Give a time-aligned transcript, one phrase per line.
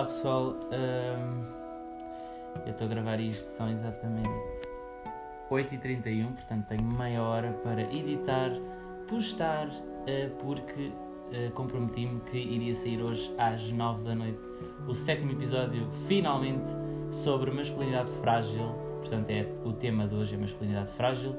[0.00, 1.44] Olá pessoal, Ahm,
[2.64, 4.30] eu estou a gravar isto, são exatamente
[5.50, 8.50] 8h31, portanto tenho meia hora para editar,
[9.06, 10.90] postar, ah, porque
[11.34, 14.40] ah, comprometi-me que iria sair hoje às 9 da noite
[14.88, 16.70] o sétimo episódio, finalmente,
[17.10, 21.36] sobre masculinidade frágil, portanto é o tema de hoje é masculinidade frágil.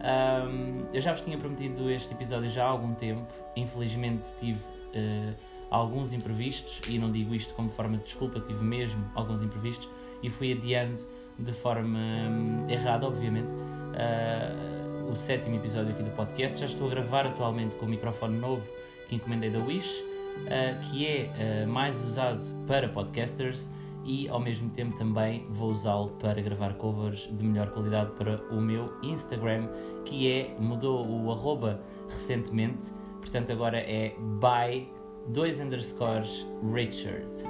[0.00, 3.24] Ahm, eu já vos tinha prometido este episódio já há algum tempo,
[3.54, 4.58] infelizmente tive
[4.96, 5.32] ah,
[5.70, 9.88] alguns imprevistos, e não digo isto como forma de desculpa, tive mesmo alguns imprevistos,
[10.22, 11.00] e fui adiando
[11.38, 13.54] de forma hum, errada, obviamente,
[13.94, 16.60] ah, o sétimo episódio aqui do podcast.
[16.60, 18.62] Já estou a gravar atualmente com o microfone novo
[19.08, 20.04] que encomendei da Wish,
[20.46, 23.68] ah, que é ah, mais usado para podcasters
[24.04, 28.60] e ao mesmo tempo também vou usá-lo para gravar covers de melhor qualidade para o
[28.60, 29.68] meu Instagram,
[30.04, 34.88] que é, mudou o arroba recentemente, portanto agora é by
[35.28, 37.44] 2 underscores Richard.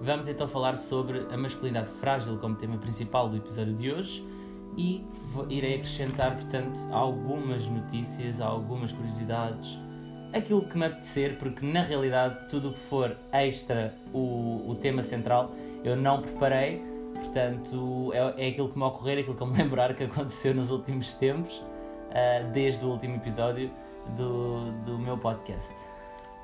[0.00, 4.24] Vamos então falar sobre a masculinidade frágil como tema principal do episódio de hoje
[4.76, 5.02] e
[5.48, 9.78] irei acrescentar, portanto, algumas notícias, algumas curiosidades,
[10.34, 15.02] aquilo que me apetecer, porque na realidade tudo o que for extra o, o tema
[15.02, 16.82] central eu não preparei,
[17.14, 20.70] portanto é, é aquilo que me ocorrer, aquilo que eu me lembrar que aconteceu nos
[20.70, 21.64] últimos tempos,
[22.10, 23.70] ah, desde o último episódio
[24.16, 25.74] do, do meu podcast.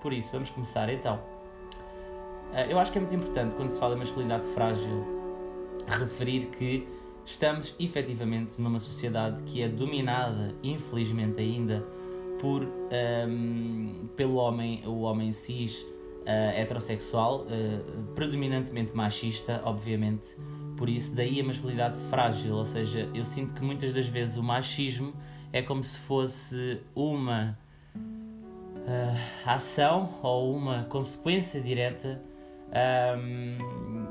[0.00, 1.20] Por isso, vamos começar então.
[2.52, 5.04] Ah, eu acho que é muito importante quando se fala de masculinidade frágil
[5.88, 6.86] referir que
[7.24, 11.84] estamos efetivamente numa sociedade que é dominada, infelizmente ainda,
[12.40, 15.86] por ahm, pelo homem, o homem cis
[16.26, 20.36] ah, heterossexual, ah, predominantemente machista, obviamente.
[20.76, 24.42] Por isso, daí a masculinidade frágil, ou seja, eu sinto que muitas das vezes o
[24.42, 25.12] machismo
[25.52, 27.58] é como se fosse uma
[28.86, 32.20] ah, ação ou uma consequência direta
[32.72, 34.06] ahm,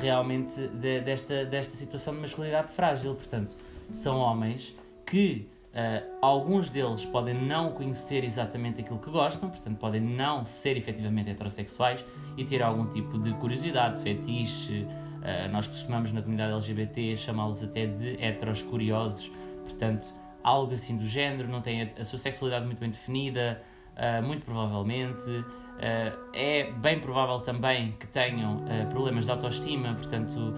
[0.00, 3.14] realmente de- desta, desta situação de masculinidade frágil.
[3.14, 3.56] Portanto,
[3.90, 10.00] são homens que ah, alguns deles podem não conhecer exatamente aquilo que gostam, portanto, podem
[10.00, 12.04] não ser efetivamente heterossexuais
[12.36, 14.86] e ter algum tipo de curiosidade, fetiche.
[15.22, 19.30] ah, nós costumamos na comunidade LGBT chamá-los até de heteros curiosos,
[19.62, 20.12] portanto,
[20.42, 23.62] algo assim do género, não têm a, sua sexualidade muito bem definida,
[23.96, 25.44] ah, muito provavelmente.
[25.78, 30.54] Ah, é bem provável também que tenham ah, problemas de autoestima, portanto,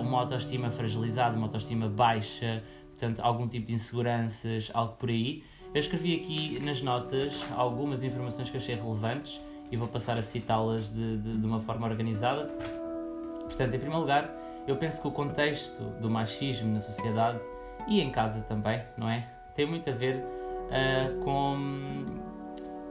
[0.00, 5.42] uma autoestima fragilizada, uma autoestima baixa, portanto, algum tipo de inseguranças, algo por aí.
[5.74, 9.42] Eu escrevi aqui nas notas algumas informações que achei relevantes
[9.72, 12.44] e vou passar a citá-las de, de, de uma forma organizada.
[13.40, 14.30] Portanto, em primeiro lugar,
[14.68, 17.44] eu penso que o contexto do machismo na sociedade
[17.86, 19.26] e em casa também, não é?
[19.54, 20.24] Tem muito a ver
[20.70, 22.04] ah, com,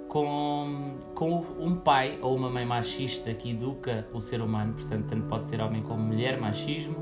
[0.08, 5.28] com, com um pai ou uma mãe machista que educa o ser humano, portanto, tanto
[5.28, 6.40] pode ser homem como mulher.
[6.40, 6.96] Machismo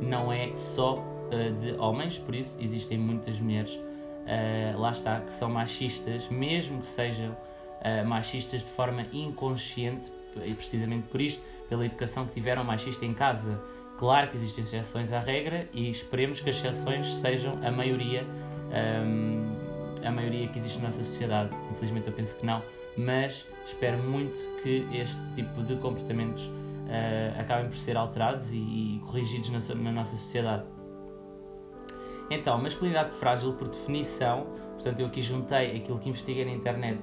[0.00, 3.78] não é só ah, de homens, por isso existem muitas mulheres,
[4.26, 7.36] ah, lá está, que são machistas, mesmo que sejam
[8.08, 10.10] machistas de forma inconsciente,
[10.44, 13.56] e precisamente por isto, pela educação que tiveram machista em casa.
[13.98, 18.24] Claro que existem exceções à regra e esperemos que as exceções sejam a maioria,
[19.04, 19.56] hum,
[20.04, 21.52] a maioria que existe na nossa sociedade.
[21.72, 22.62] Infelizmente eu penso que não,
[22.96, 26.48] mas espero muito que este tipo de comportamentos
[26.88, 30.64] ah, acabem por ser alterados e, e corrigidos na, na nossa sociedade.
[32.30, 37.00] Então, masculinidade frágil, por definição, portanto, eu aqui juntei aquilo que investiguei na internet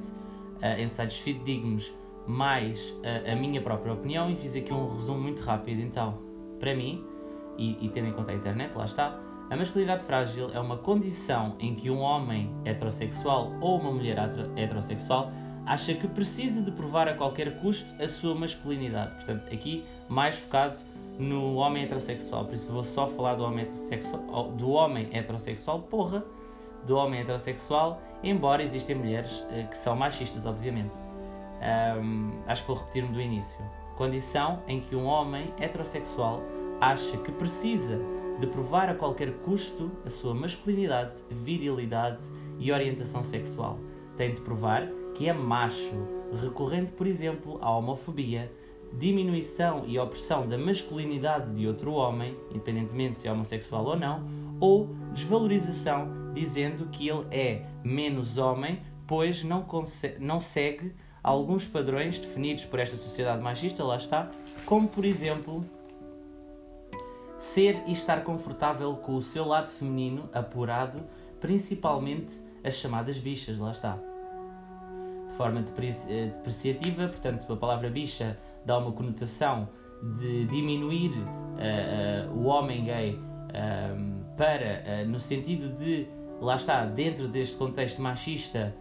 [0.61, 1.94] ah, em sites fidedignos,
[2.25, 5.81] mais ah, a minha própria opinião e fiz aqui um resumo muito rápido.
[5.81, 6.25] Então,
[6.59, 7.03] para mim,
[7.57, 11.55] e, e tendo em conta a internet, lá está, a masculinidade frágil é uma condição
[11.59, 15.31] em que um homem heterossexual ou uma mulher hetero- heterossexual
[15.66, 19.16] acha que precisa de provar a qualquer custo a sua masculinidade.
[19.16, 20.79] Portanto, aqui mais focado
[21.17, 22.45] no homem heterossexual.
[22.45, 26.23] Por isso vou só falar do homem heterossexual, do homem heterossexual, porra,
[26.85, 30.91] do homem heterossexual, embora existem mulheres eh, que são machistas, obviamente.
[31.61, 33.63] Ahm, acho que vou repetir-me do início.
[33.96, 36.44] Condição em que um homem heterossexual
[36.82, 38.00] acha que precisa
[38.40, 42.26] de provar a qualquer custo a sua masculinidade, virilidade
[42.59, 43.80] e orientação sexual.
[44.18, 45.96] Tem de provar que é macho,
[46.42, 48.52] recorrendo, por exemplo, à homofobia,
[48.92, 54.28] diminuição e opressão da masculinidade de outro homem, independentemente se é homossexual ou não,
[54.59, 59.66] ou desvalorização, dizendo que ele é menos homem, pois não,
[60.20, 60.94] não segue
[61.25, 64.29] alguns padrões definidos por esta sociedade machista, lá está,
[64.63, 65.66] como por exemplo
[67.39, 71.01] ser e estar confortável com o seu lado feminino apurado,
[71.41, 73.97] principalmente as chamadas bichas, lá está.
[75.27, 79.67] De forma eh, depreciativa, portanto, a palavra bicha dá uma conotação
[80.19, 83.19] de diminuir uh, uh, o homem gay
[84.35, 86.07] para, no sentido de,
[86.41, 88.75] lá está, dentro deste contexto machista,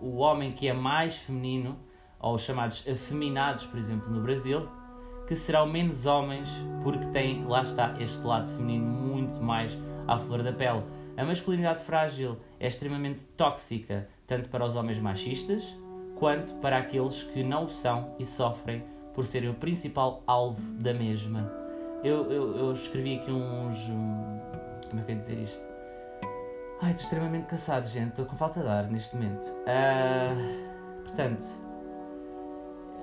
[0.00, 1.78] o homem que é mais feminino,
[2.20, 4.68] ou os chamados afeminados, por exemplo, no Brasil,
[5.26, 6.48] que serão menos homens
[6.82, 9.76] porque têm, lá está, este lado feminino muito mais
[10.06, 10.82] à flor da pele.
[11.16, 15.76] A masculinidade frágil é extremamente tóxica, tanto para os homens machistas,
[16.16, 18.82] quanto para aqueles que não o são e sofrem
[19.14, 21.52] por serem o principal alvo da mesma.
[22.04, 23.88] Eu, eu, eu escrevi aqui uns.
[23.88, 24.40] Um,
[24.88, 25.67] como é que ia dizer isto?
[26.80, 28.10] Ai, estou extremamente cansado, gente.
[28.10, 29.46] Estou com falta de ar neste momento.
[29.46, 31.44] Uh, portanto,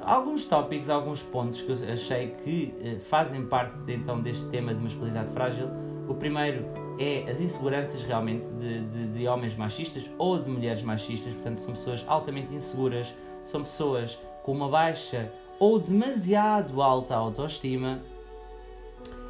[0.02, 4.82] alguns tópicos, alguns pontos que eu achei que uh, fazem parte então deste tema de
[4.82, 5.68] masculinidade frágil.
[6.08, 6.66] O primeiro
[7.00, 11.74] é as inseguranças realmente de, de, de, homens machistas ou de mulheres machistas, portanto, são
[11.74, 13.14] pessoas altamente inseguras,
[13.44, 15.30] são pessoas com uma baixa
[15.60, 18.00] ou demasiado alta autoestima,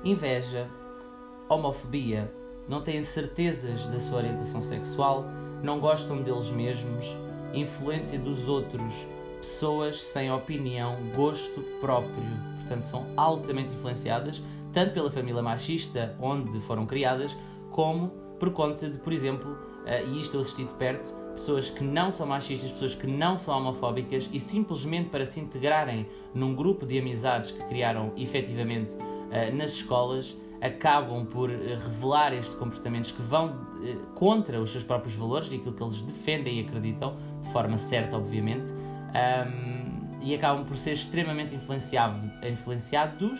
[0.04, 0.68] inveja,
[1.48, 2.30] homofobia,
[2.68, 5.26] não têm certezas da sua orientação sexual,
[5.64, 7.06] não gostam deles mesmos,
[7.54, 8.94] influência dos outros,
[9.38, 12.24] pessoas sem opinião, gosto próprio,
[12.60, 14.42] portanto, são altamente influenciadas
[14.76, 17.36] tanto pela família machista onde foram criadas,
[17.72, 21.82] como por conta de, por exemplo, uh, e isto eu assisti de perto, pessoas que
[21.82, 26.86] não são machistas, pessoas que não são homofóbicas e simplesmente para se integrarem num grupo
[26.86, 33.22] de amizades que criaram efetivamente uh, nas escolas, acabam por uh, revelar estes comportamentos que
[33.22, 33.66] vão
[34.16, 38.18] contra os seus próprios valores e aquilo que eles defendem e acreditam, de forma certa,
[38.18, 43.40] obviamente, um, e acabam por ser extremamente influenciado, influenciados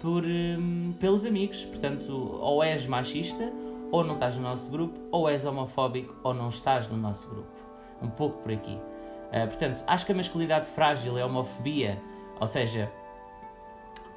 [0.00, 1.64] por, um, pelos amigos.
[1.66, 3.52] Portanto, ou és machista,
[3.90, 7.50] ou não estás no nosso grupo, ou és homofóbico, ou não estás no nosso grupo.
[8.00, 8.74] Um pouco por aqui.
[8.74, 12.00] Uh, portanto, acho que a masculinidade frágil é a homofobia,
[12.40, 12.90] ou seja,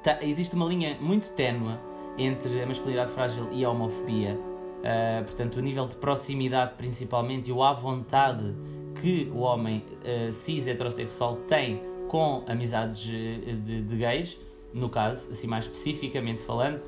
[0.02, 1.76] tá, existe uma linha muito ténue
[2.18, 4.34] entre a masculinidade frágil e a homofobia.
[4.34, 8.54] Uh, portanto, o nível de proximidade, principalmente, e o à vontade
[9.00, 14.38] que o homem uh, cis heterossexual tem com amizades de, de gays
[14.74, 16.82] no caso, assim mais especificamente falando,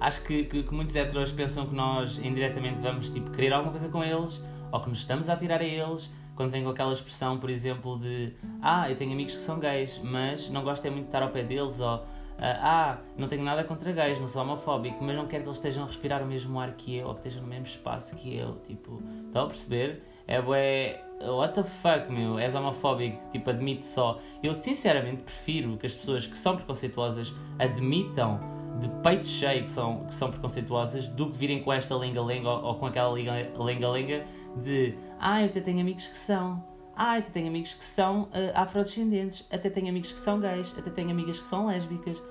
[0.00, 3.88] acho que, que, que muitos heteros pensam que nós indiretamente vamos tipo, querer alguma coisa
[3.88, 4.42] com eles
[4.72, 7.98] ou que nos estamos a atirar a eles quando vem com aquela expressão, por exemplo,
[7.98, 8.32] de
[8.62, 11.28] ah, eu tenho amigos que são gays, mas não gosto é muito de estar ao
[11.28, 12.02] pé deles, ou
[12.42, 15.84] ah, não tenho nada contra gays, não sou homofóbico, mas não quero que eles estejam
[15.84, 18.56] a respirar o mesmo ar que eu, ou que estejam no mesmo espaço que eu,
[18.66, 20.02] tipo, estão a perceber?
[20.26, 24.18] É bué, what the fuck, meu, és homofóbico, tipo, admite só.
[24.42, 28.38] Eu sinceramente prefiro que as pessoas que são preconceituosas admitam
[28.80, 32.64] de peito cheio que são, que são preconceituosas do que virem com esta lenga-lenga ou,
[32.64, 34.24] ou, com aquela lenga-lenga
[34.56, 36.64] de ah, eu até tenho amigos que são,
[36.96, 40.90] ah, até tenho amigos que são uh, afrodescendentes, até tenho amigos que são gays, até
[40.90, 42.22] tenho amigas que são lésbicas.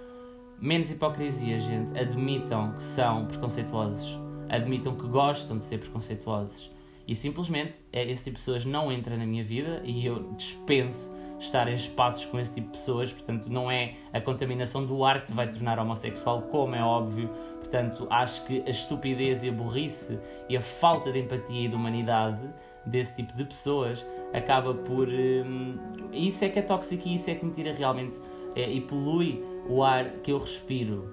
[0.62, 1.98] Menos hipocrisia, gente.
[1.98, 4.20] Admitam que são preconceituosos.
[4.50, 6.72] Admitam que gostam de ser preconceituosos
[7.10, 11.12] e simplesmente é, esse tipo de pessoas não entra na minha vida e eu dispenso
[11.40, 15.22] estar em espaços com esse tipo de pessoas, portanto, não é a contaminação do ar
[15.22, 17.28] que te vai tornar homossexual, como é óbvio.
[17.58, 21.76] Portanto, acho que a estupidez e a burrice e a falta de empatia e de
[21.76, 22.48] humanidade
[22.86, 25.08] desse tipo de pessoas acaba por.
[25.08, 25.80] Hum,
[26.14, 28.22] isso é que é tóxico e isso é que me tira realmente
[28.56, 31.08] é, e polui o ar que eu respiro.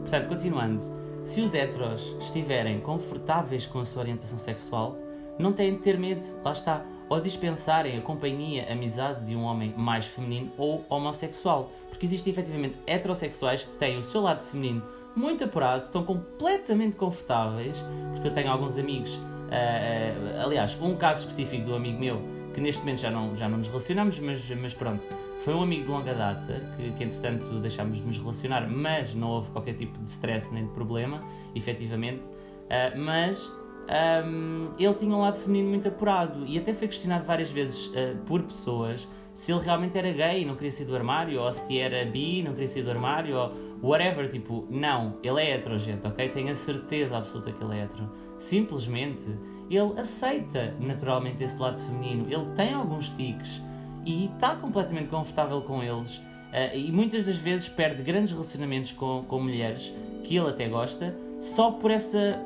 [0.00, 1.02] Portanto, continuando.
[1.24, 4.98] Se os heteros estiverem confortáveis com a sua orientação sexual,
[5.38, 9.42] não têm de ter medo, lá está, ou dispensarem a companhia, a amizade de um
[9.42, 11.70] homem mais feminino ou homossexual.
[11.88, 14.82] Porque existem efetivamente heterossexuais que têm o seu lado feminino
[15.14, 17.76] muito apurado, estão completamente confortáveis,
[18.12, 22.80] porque eu tenho alguns amigos, uh, aliás, um caso específico do amigo meu que neste
[22.80, 25.06] momento já não, já não nos relacionamos, mas, mas pronto,
[25.44, 29.28] foi um amigo de longa data que, que entretanto deixámos de nos relacionar, mas não
[29.28, 31.20] houve qualquer tipo de stress nem de problema,
[31.54, 32.26] efetivamente.
[32.26, 33.50] Uh, mas
[34.24, 38.16] um, ele tinha um lado feminino muito apurado e até foi questionado várias vezes uh,
[38.26, 41.78] por pessoas se ele realmente era gay e não queria sair do armário, ou se
[41.78, 44.28] era bi e não queria sair do armário, ou whatever.
[44.28, 46.28] Tipo, não, ele é hetero, gente, ok?
[46.28, 48.10] Tenho a certeza absoluta que ele é hetero.
[48.36, 49.26] Simplesmente
[49.76, 53.62] ele aceita naturalmente esse lado feminino, ele tem alguns tiques
[54.04, 56.16] e está completamente confortável com eles.
[56.16, 61.14] Uh, e muitas das vezes perde grandes relacionamentos com, com mulheres que ele até gosta
[61.40, 62.38] só por essa,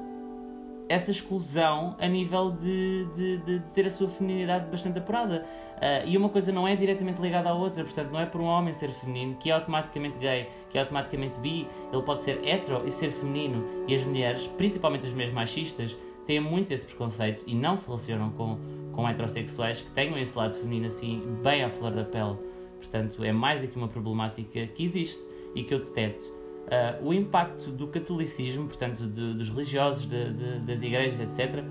[0.88, 5.45] essa exclusão a nível de, de, de, de ter a sua feminilidade bastante apurada.
[5.76, 8.45] Uh, e uma coisa não é diretamente ligada à outra, portanto, não é por um
[8.45, 12.83] homem ser feminino que é automaticamente gay, que é automaticamente bi, ele pode ser hetero
[12.87, 13.85] e ser feminino.
[13.87, 15.95] E as mulheres, principalmente as mulheres machistas,
[16.26, 18.59] têm muito esse preconceito e não se relacionam com,
[18.92, 22.37] com heterossexuais que tenham esse lado feminino assim bem à flor da pele.
[22.76, 26.25] Portanto, é mais aqui uma problemática que existe e que eu deteto.
[26.66, 31.64] Uh, o impacto do catolicismo, portanto, de, dos religiosos, de, de, das igrejas, etc.,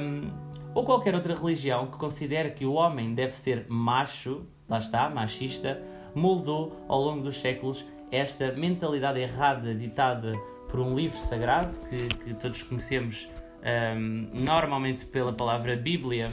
[0.00, 0.30] um,
[0.74, 5.80] ou qualquer outra religião que considera que o homem deve ser macho, lá está, machista,
[6.14, 10.32] moldou ao longo dos séculos esta mentalidade errada ditada
[10.68, 13.28] por um livro sagrado que, que todos conhecemos
[13.66, 16.30] um, normalmente pela palavra Bíblia,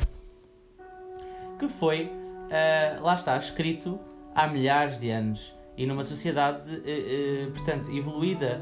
[1.57, 3.99] que foi, uh, lá está, escrito
[4.35, 5.53] há milhares de anos.
[5.75, 8.61] E numa sociedade, uh, uh, portanto, evoluída,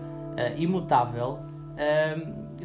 [0.56, 1.40] imutável,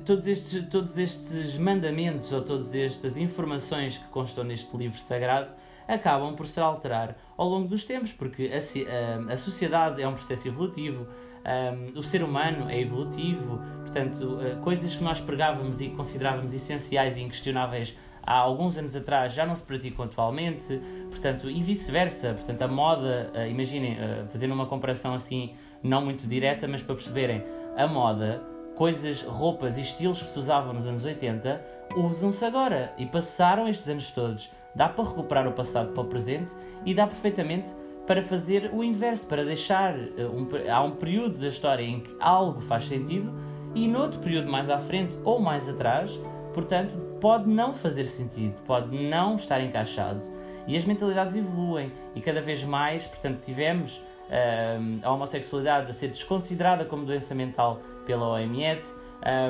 [0.05, 5.53] todos, estes, todos estes mandamentos ou todas estas informações que constam neste livro sagrado
[5.89, 10.15] acabam por se alterar ao longo dos tempos, porque a, a, a sociedade é um
[10.15, 11.09] processo evolutivo,
[11.47, 17.17] um, o ser humano é evolutivo, portanto, uh, coisas que nós pregávamos e considerávamos essenciais
[17.17, 22.35] e inquestionáveis há alguns anos atrás já não se praticam atualmente, portanto, e vice-versa.
[22.35, 26.97] Portanto, a moda, uh, imaginem, uh, fazendo uma comparação assim, não muito direta, mas para
[26.97, 27.45] perceberem,
[27.77, 28.43] a moda,
[28.75, 31.65] coisas, roupas e estilos que se usavam nos anos 80,
[31.97, 34.51] usam-se agora e passaram estes anos todos.
[34.75, 36.53] Dá para recuperar o passado para o presente
[36.85, 37.75] e dá perfeitamente
[38.07, 39.95] para fazer o inverso, para deixar.
[39.95, 43.33] Um, há um período da história em que algo faz sentido
[43.75, 46.19] e noutro período mais à frente ou mais atrás,
[46.55, 50.23] portanto, pode não fazer sentido, pode não estar encaixado.
[50.67, 56.09] E as mentalidades evoluem e cada vez mais, portanto, tivemos um, a homossexualidade a ser
[56.09, 58.97] desconsiderada como doença mental pela OMS.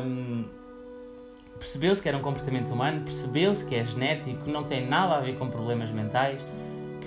[0.04, 0.44] Um,
[1.58, 5.38] percebeu-se que era um comportamento humano, percebeu-se que é genético, não tem nada a ver
[5.38, 6.40] com problemas mentais,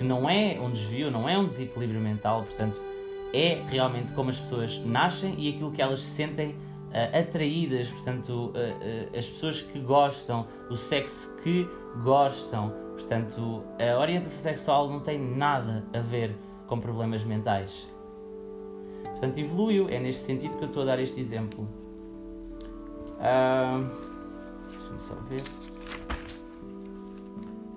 [0.00, 2.80] que não é um desvio, não é um desequilíbrio mental, portanto,
[3.34, 8.30] é realmente como as pessoas nascem e aquilo que elas se sentem uh, atraídas, portanto,
[8.30, 11.68] uh, uh, as pessoas que gostam, o sexo que
[12.02, 16.34] gostam, portanto, a orientação sexual não tem nada a ver
[16.66, 17.86] com problemas mentais.
[19.04, 21.68] Portanto, evoluiu, é neste sentido que eu estou a dar este exemplo.
[23.18, 23.86] Uh,
[24.66, 25.42] Deixa-me só ver.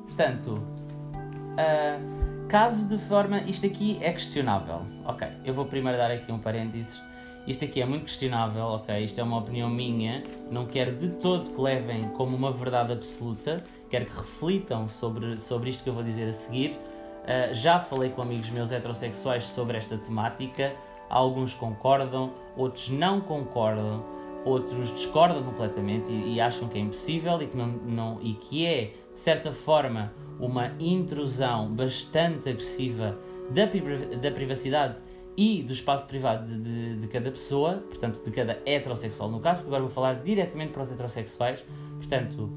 [0.06, 0.54] Portanto,
[1.54, 3.42] uh, caso de forma.
[3.42, 4.82] Isto aqui é questionável.
[5.06, 7.02] Ok, eu vou primeiro dar aqui um parênteses.
[7.46, 9.04] Isto aqui é muito questionável, ok?
[9.04, 10.24] Isto é uma opinião minha.
[10.50, 13.64] Não quero de todo que levem como uma verdade absoluta.
[13.90, 16.72] Quero que reflitam sobre, sobre isto que eu vou dizer a seguir.
[16.72, 20.74] Uh, já falei com amigos meus heterossexuais sobre esta temática.
[21.10, 24.04] Alguns concordam, outros não concordam
[24.46, 28.66] outros discordam completamente e, e, acham que é impossível e que, não, não, e que
[28.66, 33.18] é, de certa forma, uma intrusão bastante agressiva
[33.50, 33.66] da,
[34.18, 35.02] da privacidade
[35.38, 39.62] e do espaço privado de, de, de, cada pessoa, portanto, de cada heterossexual no caso,
[39.62, 41.64] porque agora vou falar diretamente para os heterossexuais,
[41.98, 42.50] portanto,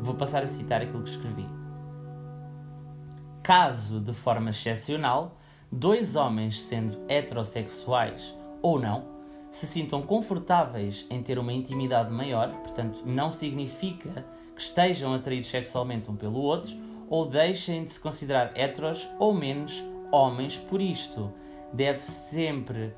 [0.00, 1.46] vou passar a citar aquilo que escrevi.
[3.42, 5.38] Caso, de forma excepcional,
[5.70, 9.14] dois homens sendo heterossexuais ou não,
[9.50, 14.24] se sintam confortáveis em ter uma intimidade maior, portanto, não significa
[14.54, 16.76] que estejam atraídos sexualmente um pelo outro,
[17.08, 21.32] ou deixem de se considerar heteros ou menos homens por isto.
[21.72, 22.94] Deve sempre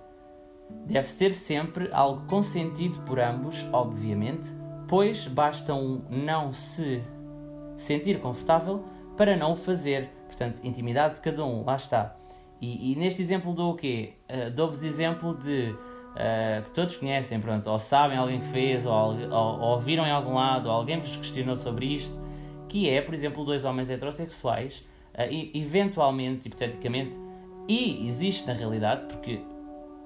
[0.84, 4.52] deve ser sempre algo consentido por ambos, obviamente,
[4.88, 7.02] pois basta um não se
[7.76, 8.84] sentir confortável
[9.16, 10.10] para não o fazer.
[10.26, 12.16] Portanto, intimidade de cada um, lá está.
[12.60, 14.14] E, e neste exemplo dou o quê?
[14.28, 15.74] Uh, Dou-vos exemplo de
[16.16, 20.10] uh, que todos conhecem, pronto, ou sabem alguém que fez, ou, ou, ou ouviram em
[20.10, 22.20] algum lado, ou alguém vos questionou sobre isto,
[22.68, 27.18] que é, por exemplo, dois homens heterossexuais, uh, e, eventualmente, hipoteticamente,
[27.68, 29.40] e existe na realidade, porque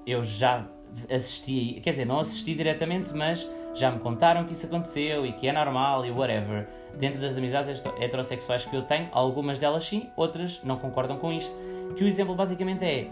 [0.05, 0.67] eu já
[1.09, 5.47] assisti, quer dizer, não assisti diretamente, mas já me contaram que isso aconteceu e que
[5.47, 6.67] é normal e whatever.
[6.97, 11.55] Dentro das amizades heterossexuais que eu tenho, algumas delas sim, outras não concordam com isto.
[11.95, 13.09] Que o exemplo basicamente é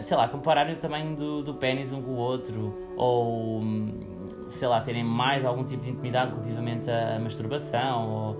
[0.00, 3.62] sei lá, compararem o tamanho do, do pênis um com o outro, ou
[4.48, 8.36] sei lá, terem mais algum tipo de intimidade relativamente à masturbação,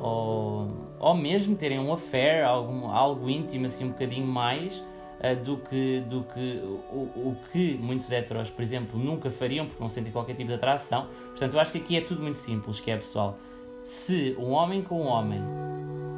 [0.00, 0.68] ou,
[0.98, 4.78] ou mesmo terem um affair, algum, algo íntimo assim um bocadinho mais
[5.20, 9.82] uh, do que, do que o, o que muitos heteros, por exemplo, nunca fariam porque
[9.82, 11.08] não sentem qualquer tipo de atração.
[11.28, 13.38] Portanto, eu acho que aqui é tudo muito simples, que é pessoal.
[13.82, 15.40] Se um homem com um homem,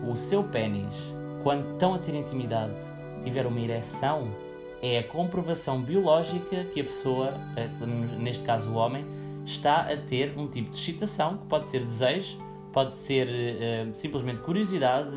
[0.09, 0.97] o seu pênis,
[1.43, 2.83] quando estão a ter intimidade,
[3.23, 4.29] tiver uma ereção,
[4.83, 7.69] é a comprovação biológica que a pessoa, eh,
[8.19, 9.05] neste caso o homem,
[9.45, 12.39] está a ter um tipo de excitação, que pode ser desejo,
[12.73, 15.11] pode ser uh, simplesmente curiosidade,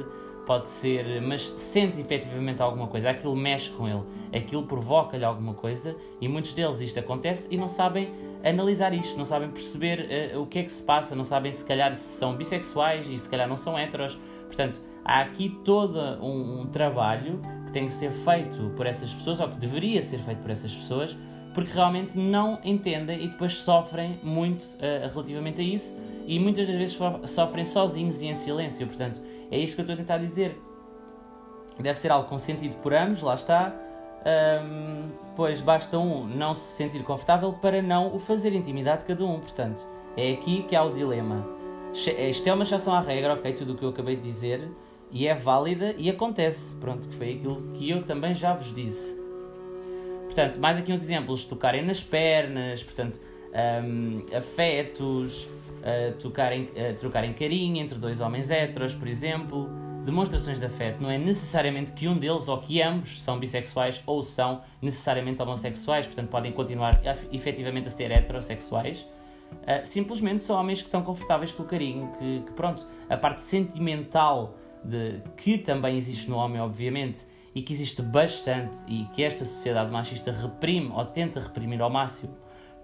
[0.46, 4.01] pode ser, mas sente efetivamente alguma coisa, aquilo mexe com ele,
[4.36, 8.10] aquilo provoca-lhe alguma coisa e muitos deles isto acontece e não sabem
[8.43, 11.63] analisar isto, não sabem perceber uh, o que é que se passa, não sabem se
[11.63, 14.17] calhar se são bissexuais e se calhar não são heteros,
[14.53, 19.39] Portanto, há aqui todo um, um, trabalho que tem que ser feito por essas pessoas,
[19.39, 21.17] ou que deveria ser feito por essas pessoas,
[21.53, 25.95] porque realmente não entendem e depois sofrem muito uh, relativamente a isso
[26.25, 28.88] e muitas das vezes sofrem sozinhos e em silêncio.
[28.88, 30.60] Portanto, é isto que eu estou a tentar dizer.
[31.79, 33.74] Deve ser algo consentido por ambos, lá está.
[34.25, 39.25] Um, pois basta um não se sentir confortável para não o fazer intimidade de cada
[39.25, 39.39] um.
[39.39, 41.45] Portanto, é aqui que há o dilema.
[41.93, 43.53] Isto é uma exceção à regra, ok?
[43.53, 44.67] Tudo o que eu acabei de dizer
[45.13, 46.75] e é válida e acontece.
[46.75, 49.13] Pronto, que foi aquilo que eu também já vos disse.
[50.25, 53.20] Portanto, mais aqui uns exemplos: tocarem nas pernas, portanto,
[53.53, 59.70] um, afetos, uh, tocarem, uh, trocarem carinho entre dois homens héteros, por exemplo.
[60.03, 64.22] Demonstrações de afeto não é necessariamente que um deles ou que ambos são bissexuais ou
[64.22, 67.00] são necessariamente homossexuais, portanto, podem continuar
[67.32, 69.08] efetivamente a ser heterossexuais.
[69.53, 73.43] Uh, simplesmente são homens que estão confortáveis com o carinho, que, que pronto, a parte
[73.43, 77.25] sentimental de, que também existe no homem, obviamente,
[77.56, 82.36] e que existe bastante e que esta sociedade machista reprime ou tenta reprimir ao máximo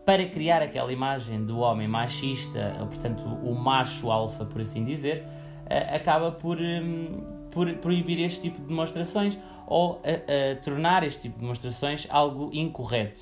[0.05, 5.23] para criar aquela imagem do homem machista, portanto, o macho alfa, por assim dizer,
[5.69, 9.37] eh, acaba por, hum, por proibir este tipo de demonstrações
[9.67, 13.21] ou a, a tornar este tipo de demonstrações algo incorreto.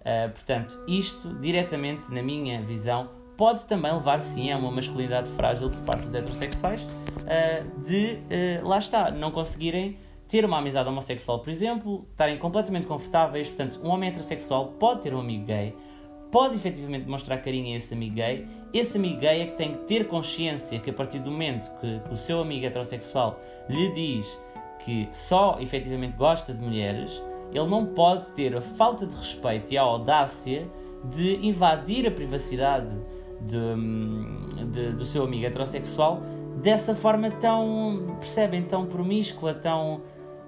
[0.00, 5.68] Uh, portanto, isto, diretamente na minha visão, pode também levar sim a uma masculinidade frágil
[5.68, 6.86] por parte dos heterossexuais,
[7.18, 8.18] uh, de,
[8.62, 9.98] uh, lá está, não conseguirem
[10.30, 13.48] ter uma amizade homossexual, por exemplo, estarem completamente confortáveis.
[13.48, 15.74] Portanto, um homem heterossexual pode ter um amigo gay,
[16.30, 18.46] pode efetivamente demonstrar carinho a esse amigo gay.
[18.72, 22.00] Esse amigo gay é que tem que ter consciência que a partir do momento que,
[22.12, 24.38] o seu amigo heterossexual lhe diz
[24.84, 27.20] que só efetivamente gosta de mulheres,
[27.52, 30.70] ele não pode ter a falta de respeito e a audácia
[31.04, 32.94] de invadir a privacidade
[33.40, 36.22] de, de, do seu amigo heterossexual
[36.62, 40.02] dessa forma tão, percebem, tão promíscua, tão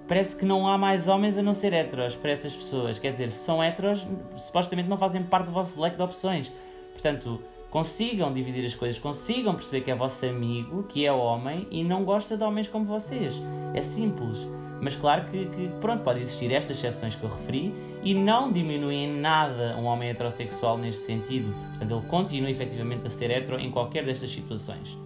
[0.07, 2.99] parece que não há mais homens a não ser heteros para essas pessoas.
[2.99, 4.05] Quer dizer, se são heteros,
[4.37, 6.51] supostamente não fazem parte do vosso leque de opções.
[6.91, 11.83] Portanto, consigam dividir as coisas, consigam perceber que é vosso amigo, que é homem e
[11.83, 13.41] não gosta de homens como vocês.
[13.73, 14.47] É simples.
[14.81, 19.09] Mas claro que, que pronto, pode existir estas exceções que eu referi e não diminuem
[19.09, 21.55] nada um homem heterossexual neste sentido.
[21.69, 25.01] Portanto, ele continua efetivamente a ser hetero em qualquer destas situações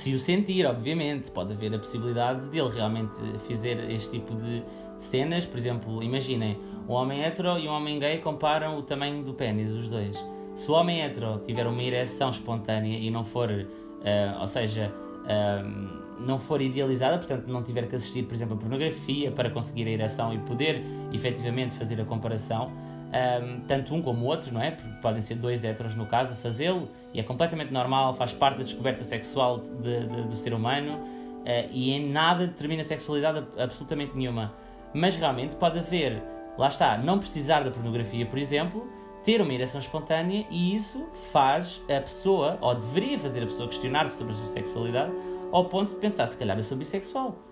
[0.00, 4.62] se o sentir, obviamente, pode haver a possibilidade de ele realmente fazer este tipo de
[4.96, 5.44] cenas.
[5.44, 6.58] Por exemplo, imaginem,
[6.88, 10.16] um homem hetero e um homem gay comparam o tamanho do pênis, os dois.
[10.54, 16.18] Se o homem hetero tiver uma ereção espontânea e não for, uh, ou seja, uh,
[16.18, 19.90] não for idealizada, portanto não tiver que assistir, por exemplo, a pornografia para conseguir a
[19.90, 20.82] ereção e poder
[21.12, 22.72] efetivamente fazer a comparação,
[23.10, 24.70] um, tanto um como o outro, não é?
[24.70, 28.58] Porque podem ser dois heteros no caso a fazê-lo e é completamente normal, faz parte
[28.58, 34.16] da descoberta sexual de, de, do ser humano uh, e em nada determina sexualidade absolutamente
[34.16, 34.52] nenhuma.
[34.94, 36.22] Mas realmente pode haver,
[36.56, 38.86] lá está, não precisar da pornografia, por exemplo,
[39.24, 44.16] ter uma ereção espontânea e isso faz a pessoa, ou deveria fazer a pessoa questionar-se
[44.16, 45.12] sobre a sua sexualidade
[45.52, 47.49] ao ponto de pensar, se calhar eu sou bissexual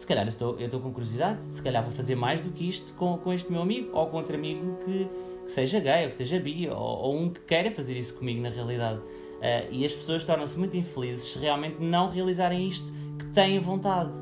[0.00, 2.66] se calhar eu estou, eu estou com curiosidade, se calhar vou fazer mais do que
[2.66, 5.06] isto com, com este meu amigo ou com outro amigo que,
[5.44, 8.40] que seja gay ou que seja bi ou, ou, um que queira fazer isso comigo
[8.40, 8.98] na realidade.
[8.98, 14.12] Uh, e as pessoas tornam-se muito infelizes se realmente não realizarem isto que têm vontade,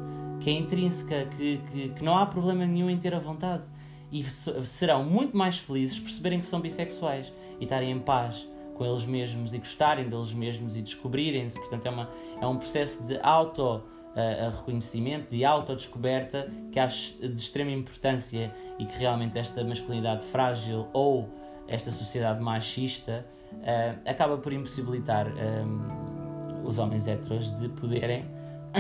[0.41, 3.65] que é intrínseca, que, que, que não há problema nenhum em ter a vontade.
[4.11, 9.05] E serão muito mais felizes perceberem que são bissexuais e estarem em paz com eles
[9.05, 11.57] mesmos e gostarem deles mesmos e descobrirem-se.
[11.61, 12.11] Portanto, é, uma,
[12.41, 13.81] é um processo de auto
[14.21, 20.89] a, reconhecimento, de autodescoberta, que acho de extrema importância e que realmente esta masculinidade frágil
[20.93, 21.29] ou
[21.67, 28.25] esta sociedade machista uh, acaba por impossibilitar um, ehm, os homens heteros de poderem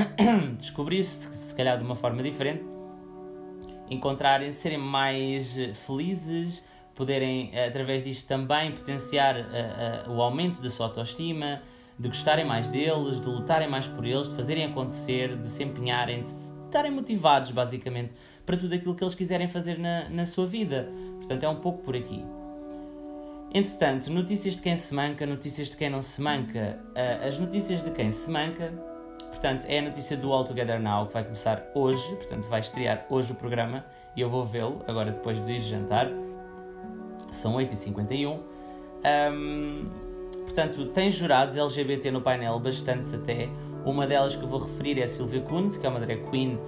[0.58, 2.64] descobrir-se, se calhar de uma forma diferente,
[3.90, 5.54] encontrarem, serem mais
[5.86, 6.62] felizes,
[6.94, 11.62] poderem, através disto, também potenciar uh, uh, o aumento da sua autoestima,
[11.98, 16.22] de gostarem mais deles, de lutarem mais por eles, de fazerem acontecer, de se empenharem,
[16.22, 18.12] de estarem motivados, basicamente,
[18.46, 20.88] para tudo aquilo que eles quiserem fazer na, na sua vida.
[21.16, 22.24] Portanto, é um pouco por aqui.
[23.52, 26.78] Entretanto, notícias de quem se manca, notícias de quem não se manca.
[26.90, 28.72] Uh, as notícias de quem se manca,
[29.30, 33.06] portanto, é a notícia do All Together Now, que vai começar hoje, portanto, vai estrear
[33.08, 33.84] hoje o programa
[34.14, 36.08] e eu vou vê-lo agora depois de jantar.
[37.30, 38.38] São 8h51.
[39.32, 40.07] Um,
[40.58, 43.48] Portanto, tem jurados LGBT no painel, bastantes até.
[43.84, 46.58] Uma delas que vou referir é a Silvia Kuntz, que é uma drag queen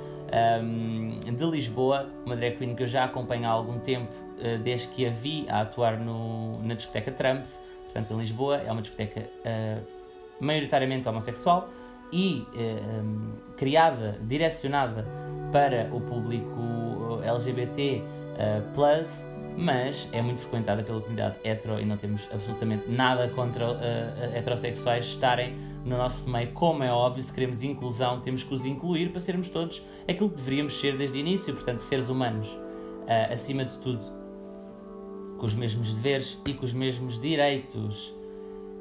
[0.63, 4.87] um, de Lisboa, uma drag queen que eu já acompanho há algum tempo, uh, desde
[4.87, 8.59] que a vi a atuar no, na discoteca Trumps, portanto, em Lisboa.
[8.59, 9.85] É uma discoteca uh,
[10.39, 11.69] maioritariamente homossexual.
[12.13, 15.05] e um, criada, direcionada
[15.51, 19.27] para o público LGBT uh, plus,
[19.61, 25.05] mas é muito frequentada pela comunidade hetero e não temos absolutamente nada contra uh, heterossexuais
[25.05, 26.51] estarem no nosso meio.
[26.53, 30.37] Como é óbvio, se queremos inclusão, temos que os incluir para sermos todos aquilo que
[30.37, 34.01] deveríamos ser desde o início, portanto, seres humanos, uh, acima de tudo,
[35.39, 38.15] com os mesmos deveres e com os mesmos direitos.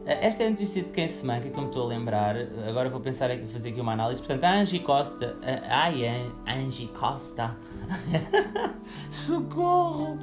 [0.06, 2.36] Esta é a notícia de quem se manca, que eu me estou a lembrar.
[2.68, 4.20] Agora vou pensar em fazer aqui uma análise.
[4.20, 5.36] Portanto, a Angie Costa.
[5.70, 6.04] Ai,
[6.48, 7.56] Angie Costa.
[9.12, 10.18] Socorro!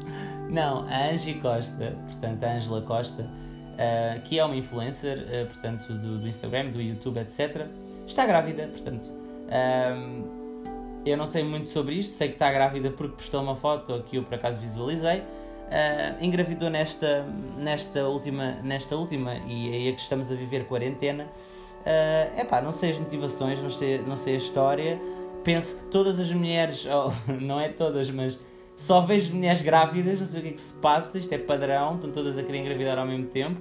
[0.48, 5.92] Não, a Angie Costa, portanto, a Angela Costa, uh, que é uma influencer, uh, portanto,
[5.92, 7.66] do, do, Instagram, do YouTube, etc.,
[8.06, 9.12] está grávida, portanto.
[9.46, 10.46] Um,
[11.04, 14.16] eu não sei muito sobre isto, sei que está grávida porque postou uma foto que
[14.16, 15.22] eu por acaso visualizei.
[15.66, 17.26] Uh, engravidou nesta,
[17.58, 21.24] nesta, última, nesta última e aí é que estamos a viver quarentena.
[21.24, 25.00] Uh, epá, não sei as motivações, não sei, não sei a história.
[25.42, 28.40] Penso que todas as mulheres, oh, não é todas, mas
[28.76, 31.94] só vejo mulheres grávidas, não sei o que é que se passa, isto é padrão,
[31.94, 33.60] estão todas a querer engravidar ao mesmo tempo.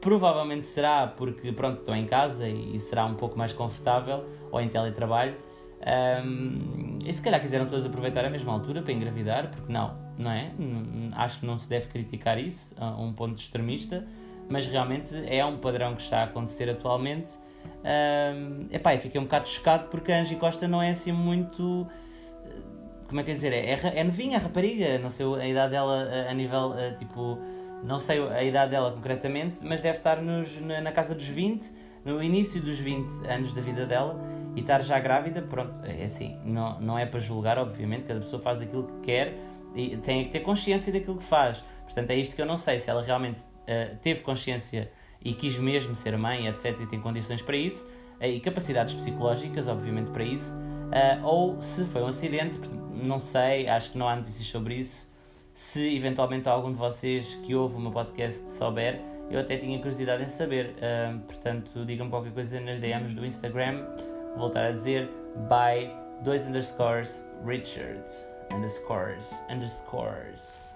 [0.00, 4.68] Provavelmente será porque, pronto, estão em casa e será um pouco mais confortável, ou em
[4.68, 5.36] teletrabalho.
[6.24, 10.30] Um, e se calhar quiseram todas aproveitar a mesma altura para engravidar, porque não, não
[10.30, 10.50] é?
[11.12, 14.06] Acho que não se deve criticar isso a um ponto extremista,
[14.48, 17.32] mas realmente é um padrão que está a acontecer atualmente.
[17.84, 21.86] Um, epá, eu fiquei um bocado chocado porque a Angie Costa não é assim muito
[23.08, 23.52] como é que é dizer?
[23.52, 27.38] É, é, é novinha rapariga, não sei a idade dela a, a nível, a, tipo,
[27.82, 31.72] não sei a idade dela concretamente, mas deve estar nos, na, na, casa dos 20,
[32.04, 34.20] no início dos 20 anos da vida dela
[34.56, 38.42] e estar já grávida, pronto, é assim, não, não é para julgar, obviamente, cada pessoa
[38.42, 39.34] faz aquilo que quer
[39.74, 41.62] e tem que ter consciência daquilo que faz.
[41.84, 44.90] Portanto, é isto que eu não sei, se ela realmente uh, teve consciência
[45.22, 47.86] e quis mesmo ser mãe, etc., e tem condições para isso,
[48.20, 52.58] uh, e capacidades psicológicas, obviamente, para isso, uh, ou se foi um acidente,
[52.92, 55.14] não sei, acho que não há notícias sobre isso.
[55.52, 59.00] Se eventualmente algum de vocês que ouve o meu podcast souber,
[59.30, 60.76] eu até tinha curiosidade em saber.
[61.26, 63.86] Portanto, digam qualquer coisa nas DMs do Instagram.
[64.32, 65.08] Vou voltar a dizer
[65.48, 65.90] by
[66.22, 68.04] dois underscores Richard
[68.54, 70.74] underscores underscores.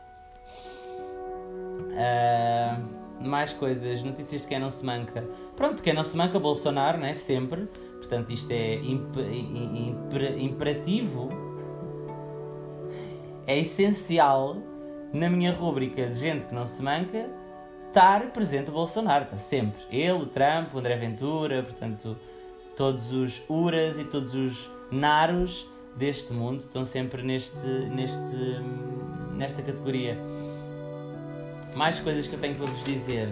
[1.91, 5.25] Uh, mais coisas, notícias de quem não se manca.
[5.57, 7.15] Pronto, quem não se manca, Bolsonaro, né?
[7.15, 7.69] Sempre.
[7.99, 11.29] Portanto, isto é imp imper imperativo
[13.47, 14.57] é essencial
[15.13, 17.29] na minha rúbrica de gente que não se manca
[17.89, 19.83] estar presente o Bolsonaro, está sempre.
[19.91, 22.17] Ele, Trump, André Ventura, portanto,
[22.77, 28.37] todos os Uras e todos os Naros deste mundo estão sempre neste, neste,
[29.37, 30.19] nesta categoria.
[31.75, 33.29] Mais coisas que eu tenho para vos dizer.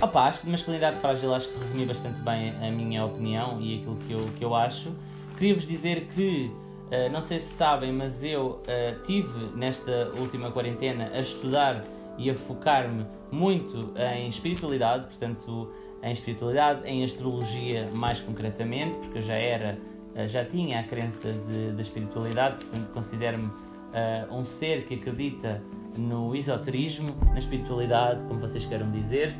[0.00, 3.78] Opa, acho que de masculinidade frágil acho que resumi bastante bem a minha opinião e
[3.78, 4.92] aquilo que eu, que eu acho.
[5.36, 6.50] Queria-vos dizer que
[6.86, 11.84] Uh, não sei se sabem, mas eu uh, tive nesta última quarentena a estudar
[12.16, 15.72] e a focar-me muito em espiritualidade, portanto,
[16.02, 19.76] em espiritualidade, em astrologia mais concretamente, porque eu já era,
[20.26, 23.50] já tinha a crença de, de espiritualidade, portanto, considero-me
[24.30, 25.62] um ser que acredita
[25.96, 29.34] no esoterismo, na espiritualidade, como vocês queiram dizer.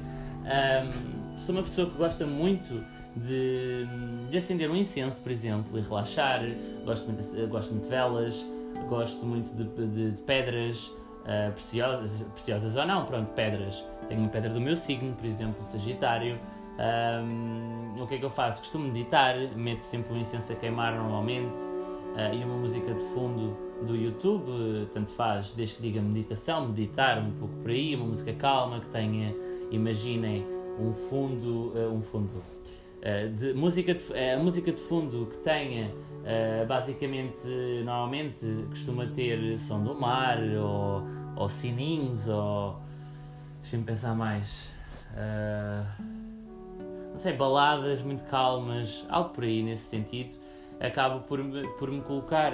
[0.47, 2.83] Um, sou uma pessoa que gosta muito
[3.17, 3.87] de,
[4.31, 6.43] de acender um incenso, por exemplo, e relaxar.
[6.85, 8.45] Gosto muito de, gosto muito de velas,
[8.89, 13.85] gosto muito de, de, de pedras uh, preciosas, preciosas ou não, pronto, pedras.
[14.09, 16.39] Tenho uma pedra do meu signo, por exemplo, Sagitário.
[16.79, 18.61] Um, o que é que eu faço?
[18.61, 23.57] Costumo meditar, meto sempre um incenso a queimar normalmente uh, e uma música de fundo
[23.87, 28.33] do YouTube, tanto faz, desde que diga meditação, meditar um pouco por aí, uma música
[28.35, 29.35] calma que tenha,
[29.71, 30.47] imaginem,
[30.79, 32.43] um fundo, uh, um fundo,
[33.03, 37.47] eh, de música de, uh, a música de fundo que tenha uh, basicamente
[37.85, 41.03] normalmente costuma ter som do mar ou,
[41.37, 42.81] ou sininhos ou
[43.63, 44.75] deixa-me pensar mais
[47.17, 50.35] não sei, baladas muito calmas, algo por aí nesse sentido
[50.79, 51.41] acabo por,
[51.79, 52.53] por me colocar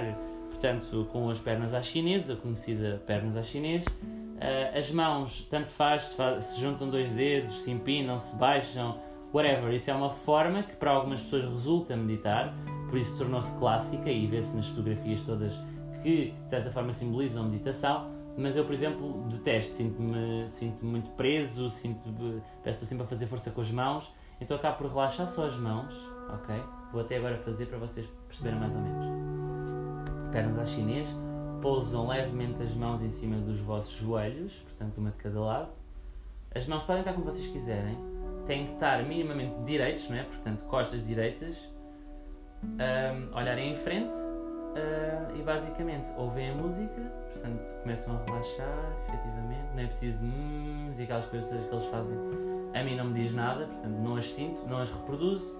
[0.49, 3.83] portanto com as pernas à chinesa, a conhecida pernas à chinês
[4.73, 8.99] as mãos, tanto faz se, faz, se juntam dois dedos, se empinam, se baixam
[9.33, 9.73] whatever.
[9.73, 12.53] Isso é uma forma que para algumas pessoas resulta meditar,
[12.89, 15.53] por isso tornou-se clássica e vê-se nas fotografias todas
[16.01, 18.11] que de certa forma simbolizam meditação.
[18.35, 23.51] Mas eu, por exemplo, detesto, sinto-me sinto muito preso, sinto peço sempre a fazer força
[23.51, 25.95] com as mãos, então acabo por relaxar só as mãos,
[26.29, 26.63] ok?
[26.91, 29.05] Vou até agora fazer para vocês perceberem mais ou menos.
[30.31, 31.07] Pernas à chinês,
[31.61, 35.69] pousam levemente as mãos em cima dos vossos joelhos, portanto uma de cada lado.
[36.53, 37.97] As mãos podem estar como vocês quiserem,
[38.45, 40.23] têm que estar minimamente direitos, não é?
[40.23, 41.57] Portanto, costas direitas,
[42.63, 44.17] um, olharem em frente
[45.35, 49.73] e basicamente ouvem a música, portanto começam a relaxar, efetivamente.
[49.75, 52.52] Não é preciso hum, e aquelas coisas que eles fazem.
[52.73, 55.55] A mim não me diz nada, portanto não as sinto, não as reproduzo.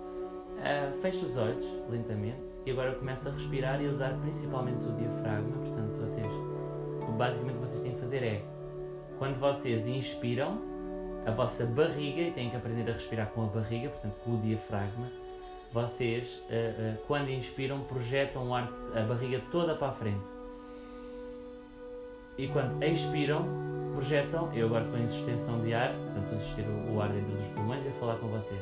[0.54, 4.94] Uh, fecho os olhos lentamente e agora começo a respirar e a usar principalmente o
[4.94, 5.58] diafragma.
[5.58, 6.28] Portanto, vocês,
[7.18, 8.46] basicamente o que vocês têm que fazer é
[9.18, 10.62] quando vocês inspiram,
[11.26, 14.38] a vossa barriga, e têm que aprender a respirar com a barriga, portanto com o
[14.42, 15.10] diafragma,
[15.72, 20.24] vocês, uh, uh, quando inspiram, projetam o ar, a barriga toda para a frente.
[22.38, 23.46] E quando expiram,
[23.94, 24.52] projetam.
[24.54, 27.32] Eu agora estou em sustentação de ar, portanto, estou a assistir o, o ar dentro
[27.32, 28.62] dos pulmões e a falar com vocês.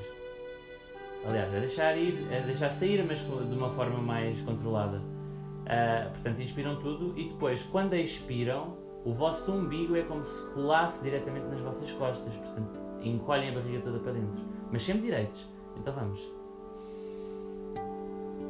[1.26, 4.98] Aliás, a deixar ir, a deixar sair, mas de uma forma mais controlada.
[4.98, 11.04] Uh, portanto, inspiram tudo e depois, quando expiram, o vosso umbigo é como se colasse
[11.04, 12.34] diretamente nas vossas costas.
[12.34, 14.42] Portanto, encolhem a barriga toda para dentro.
[14.72, 15.48] Mas sempre direitos.
[15.78, 16.22] Então vamos.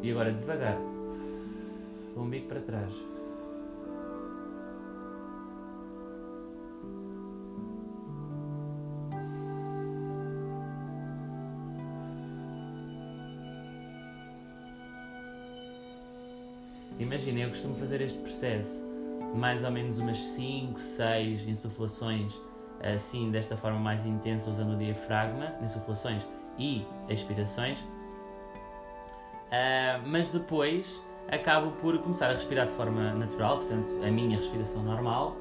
[0.01, 0.77] E agora devagar.
[2.15, 3.10] O umbigo para trás.
[17.51, 18.83] Costumo fazer este processo
[19.35, 22.33] mais ou menos umas 5, 6 insuflações
[22.83, 27.79] assim, desta forma mais intensa, usando o diafragma, insuflações e expirações.
[29.51, 34.83] Uh, mas depois acabo por começar a respirar de forma natural, portanto, a minha respiração
[34.83, 35.37] normal.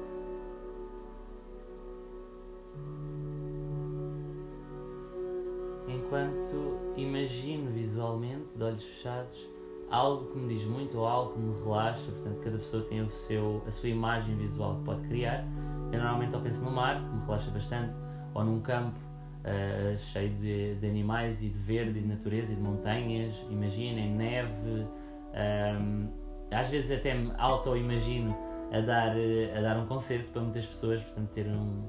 [5.87, 9.49] Enquanto imagino visualmente, de olhos fechados,
[9.91, 13.09] algo que me diz muito ou algo que me relaxa, portanto, cada pessoa tem o
[13.09, 15.45] seu, a sua imagem visual que pode criar.
[15.91, 17.97] Eu normalmente penso no mar, que me relaxa bastante,
[18.33, 22.55] ou num campo uh, cheio de, de, animais e de verde, e de natureza e
[22.55, 23.35] de montanhas.
[23.49, 24.87] Imaginem neve, um,
[25.33, 26.07] ehm,
[26.51, 28.35] às vezes até me auto-imagino
[28.71, 29.13] a dar,
[29.57, 31.83] a dar um concerto para muitas pessoas, portanto, ter um,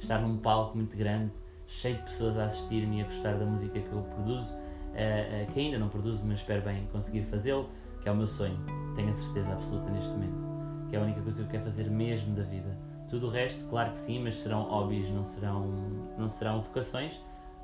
[0.00, 1.32] estar num palco muito grande,
[1.68, 4.63] cheio de pessoas a assistir-me e a gostar da música que eu produzo
[4.94, 7.68] uh, que ainda não produzo, mas espero bem conseguir fazê-lo,
[8.00, 8.58] que é o meu sonho.
[8.94, 10.36] Tenho a certeza absoluta neste momento.
[10.88, 12.76] Que é a única coisa que eu quero fazer mesmo da vida.
[13.08, 15.66] Tudo o resto, claro que sim, mas serão hobbies, não serão,
[16.18, 17.20] não serão vocações.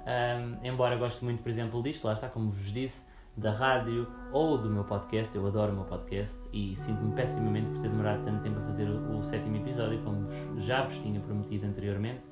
[0.07, 4.59] Um, embora goste muito, por exemplo, disto, lá está, como vos disse, da rádio ou
[4.59, 5.35] do meu podcast.
[5.37, 8.89] Eu adoro o meu podcast e sinto-me pessimamente por ter demorado tanto tempo a fazer
[8.89, 10.27] o, o sétimo episódio, como
[10.59, 12.23] já vos tinha prometido anteriormente.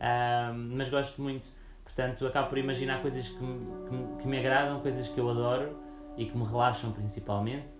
[0.00, 1.46] Um, mas gosto muito
[2.00, 5.28] Portanto, acabo por imaginar coisas que me, que, me, que me agradam, coisas que eu
[5.28, 5.76] adoro
[6.16, 7.74] e que me relaxam principalmente.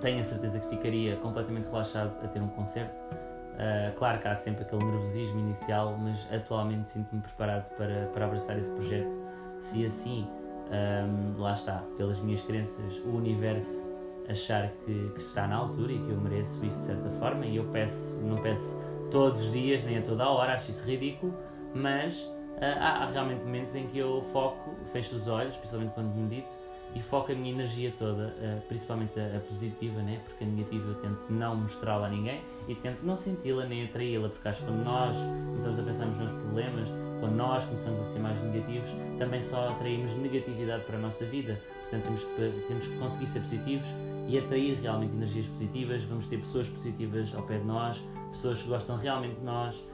[0.00, 3.00] Tenho a certeza que ficaria completamente relaxado a ter um concerto.
[3.02, 8.58] Uh, claro que há sempre aquele nervosismo inicial, mas atualmente sinto-me preparado para, para abraçar
[8.58, 9.16] esse projeto.
[9.60, 10.26] Se assim,
[10.68, 13.86] um, lá está, pelas minhas crenças, o universo
[14.28, 17.54] achar que, que, está na altura e que eu mereço isso de certa forma, e
[17.54, 21.32] eu peço, não peço todos os dias nem a toda a hora, acho isso ridículo,
[21.72, 26.56] mas há, há, realmente momentos em que eu foco, fecho os olhos, principalmente quando medito,
[26.94, 30.20] e foco a minha energia toda, uh, principalmente a, positiva, né?
[30.24, 34.28] porque a negativa eu tento não mostrá-la a ninguém e tento não senti-la nem atraí-la,
[34.30, 35.16] porque acho que quando nós
[35.48, 36.88] começamos a pensar nos nossos problemas,
[37.20, 38.88] quando nós começamos a ser mais negativos,
[39.18, 41.58] também só atraímos negatividade para a nossa vida.
[41.82, 43.86] Portanto, temos que, temos que conseguir ser positivos
[44.28, 46.02] e atrair realmente energias positivas.
[46.04, 49.84] Vamos ter pessoas positivas ao pé de nós, pessoas que gostam realmente de nós,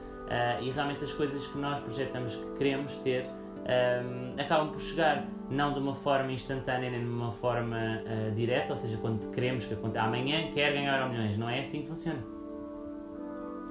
[0.61, 3.25] e realmente as coisas que nós projetamos que queremos ter
[3.63, 8.73] um, acabam por chegar não de uma forma instantânea nem de uma forma uh, direta,
[8.73, 12.19] ou seja, quando queremos que aconteça, amanhã quero ganhar milhões, não é assim que funciona.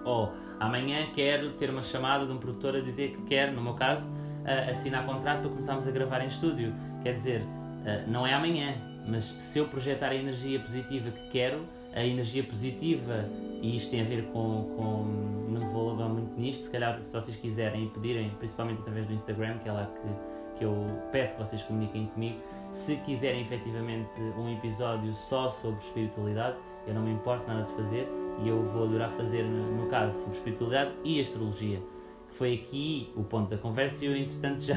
[0.04, 3.74] Ou amanhã quero ter uma chamada de um produtor a dizer que quer, no meu
[3.74, 6.74] caso, uh, assinar contrato para começarmos a gravar em estúdio.
[7.02, 8.74] Quer dizer, uh, não é amanhã,
[9.06, 13.24] mas se eu projetar a energia positiva que quero, a energia positiva,
[13.60, 15.41] e isto tem a ver com, com
[15.88, 19.68] alongar muito nisto, se calhar se vocês quiserem e pedirem, principalmente através do Instagram, que
[19.68, 20.74] é lá que, que eu
[21.10, 22.38] peço que vocês comuniquem comigo,
[22.70, 28.08] se quiserem efetivamente um episódio só sobre espiritualidade, eu não me importo nada de fazer
[28.42, 31.82] e eu vou adorar fazer, no caso, sobre espiritualidade e astrologia.
[32.28, 34.76] Que foi aqui o ponto da conversa e eu, entretanto, já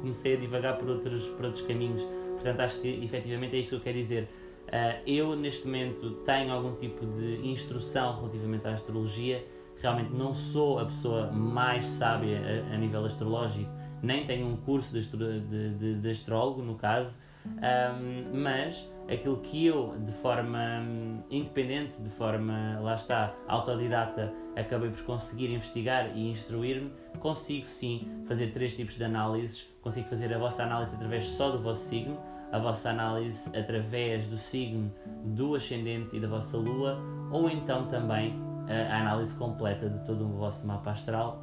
[0.00, 2.02] comecei a divagar por outros, por outros caminhos.
[2.32, 4.28] Portanto, acho que efetivamente é isto que eu quero dizer
[4.72, 9.44] Uh, eu, neste momento, tenho algum tipo de instrução relativamente à astrologia.
[9.82, 12.40] Realmente não sou a pessoa mais sábia
[12.70, 13.68] a, a nível astrológico,
[14.00, 19.38] nem tenho um curso de, astro, de, de, de astrólogo, no caso, um, mas aquilo
[19.38, 26.16] que eu, de forma hum, independente, de forma, lá está, autodidata, acabei por conseguir investigar
[26.16, 29.68] e instruir-me, consigo sim fazer três tipos de análises.
[29.82, 32.16] Consigo fazer a vossa análise através só do vosso signo,
[32.52, 34.92] a vossa análise através do signo
[35.24, 37.00] do ascendente e da vossa lua,
[37.32, 41.42] ou então também a análise completa de todo o vosso mapa astral.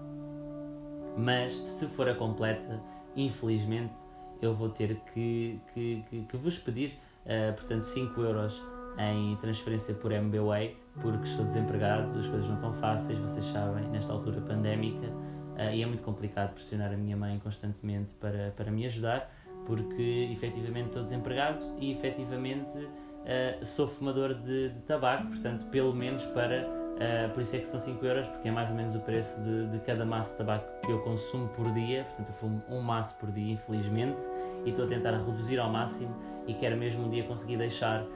[1.18, 2.80] Mas se for a completa,
[3.16, 3.94] infelizmente
[4.42, 8.64] eu vou ter que, que, que, que vos pedir, uh, portanto, 5 euros
[8.98, 14.12] em transferência por MBWay, porque estou desempregado, as coisas não estão fáceis, vocês sabem, nesta
[14.12, 18.86] altura pandémica, uh, e é muito complicado pressionar a minha mãe constantemente para, para me
[18.86, 19.30] ajudar,
[19.66, 26.26] porque efetivamente estou desempregado e efetivamente uh, sou fumador de, de, tabaco, portanto, pelo menos
[26.28, 26.79] para.
[27.00, 29.40] Uh, por isso é que são 5 euros, porque é mais ou menos o preço
[29.42, 32.04] de, de cada maço de tabaco que eu consumo por dia.
[32.04, 34.26] Portanto, eu fumo um maço por dia, infelizmente,
[34.66, 36.14] e estou a tentar reduzir ao máximo.
[36.46, 38.08] E quero mesmo um dia conseguir deixar uh,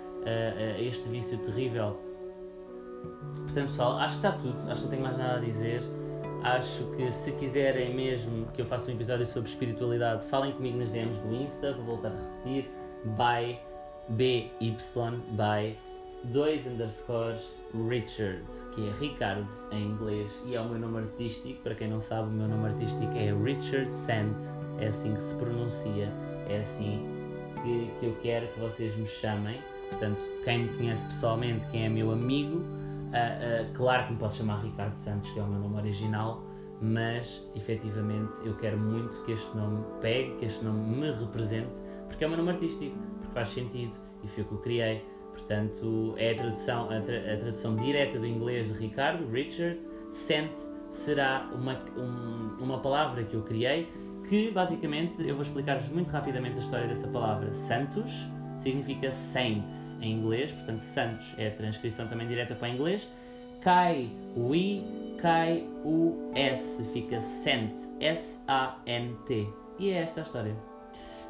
[0.79, 1.97] este vício terrível.
[3.37, 5.81] Portanto, pessoal, acho que está tudo, acho que não tenho mais nada a dizer.
[6.43, 10.91] Acho que se quiserem mesmo que eu faça um episódio sobre espiritualidade, falem comigo nas
[10.91, 12.69] DMs do Insta, vou voltar a repetir,
[13.05, 13.57] by
[14.09, 14.49] BY,
[15.31, 15.77] by
[16.25, 21.61] 2 underscores Richard, que é Ricardo em inglês, e é o meu nome artístico.
[21.63, 24.37] Para quem não sabe, o meu nome artístico é Richard Sant,
[24.79, 26.11] é assim que se pronuncia,
[26.47, 27.01] é assim
[27.63, 29.59] que, que eu quero que vocês me chamem.
[29.89, 34.35] Portanto, quem me conhece pessoalmente, quem é meu amigo, uh, uh, claro que me pode
[34.35, 36.43] chamar Ricardo Santos, que é o meu nome original,
[36.81, 42.23] mas efetivamente eu quero muito que este nome pegue, que este nome me represente, porque
[42.23, 45.12] é o meu nome artístico, porque faz sentido e foi o que eu criei.
[45.33, 49.79] Portanto, é a tradução, a, tra a tradução direta do inglês de Ricardo, Richard.
[50.11, 50.51] Sent
[50.89, 53.89] será uma, um, uma palavra que eu criei
[54.27, 57.51] que basicamente eu vou explicar-vos muito rapidamente a história dessa palavra.
[57.53, 58.11] Santos
[58.57, 59.69] significa saint
[60.01, 63.07] em inglês, portanto, Santos é a transcrição também direta para inglês.
[63.61, 69.47] Cai o I, cai o S, fica Sent, S-A-N-T.
[69.79, 70.55] E é esta a história.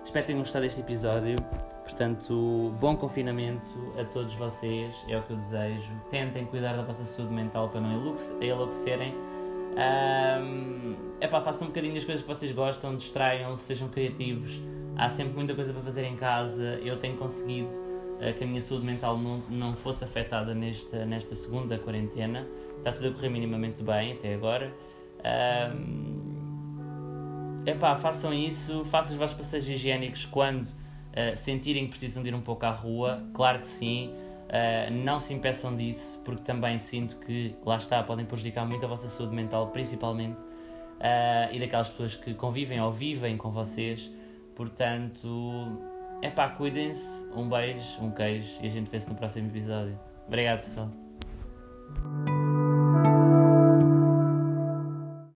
[0.03, 1.35] Espero que tenham gostado deste episódio.
[1.83, 3.69] Portanto, bom confinamento
[3.99, 5.91] a todos vocês, é o que eu desejo.
[6.09, 7.91] Tentem cuidar da vossa saúde mental para não
[8.41, 9.13] enlouquecerem.
[9.73, 14.61] Um, epá, façam um bocadinho as coisas que vocês gostam, distraiam-se, sejam criativos.
[14.95, 16.79] Há sempre muita coisa para fazer em casa.
[16.83, 21.35] Eu tenho conseguido uh, que a minha saúde mental não, não fosse afetada nesta, nesta
[21.35, 22.47] segunda quarentena.
[22.77, 24.73] Está tudo a correr minimamente bem até agora.
[25.75, 26.23] Um,
[27.65, 30.67] epá, façam isso, façam os vossos passeios higiênicos quando
[31.13, 33.23] uh, sentirem que precisam de ir um pouco à rua.
[33.33, 34.09] Claro que sim.
[34.09, 38.87] Uh, não se impeçam disso, porque também sinto que, lá está, podem prejudicar muito a
[38.87, 44.11] vossa saúde mental, principalmente, uh, e daquelas pessoas que convivem ou vivem com vocês.
[44.55, 45.79] Portanto,
[46.21, 47.27] é pá, cuidem-se.
[47.35, 49.99] Um beijo, um queijo e a gente vê-se no próximo episódio.
[50.27, 50.89] Obrigado, pessoal.